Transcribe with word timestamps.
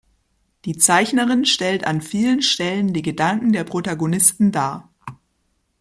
Die 0.65 0.77
Zeichnerin 0.79 1.45
stellt 1.45 1.85
an 1.85 2.01
vielen 2.01 2.41
Stellen 2.41 2.91
die 2.91 3.03
Gedanken 3.03 3.53
der 3.53 3.63
Protagonisten 3.65 4.51
dar. 4.51 4.89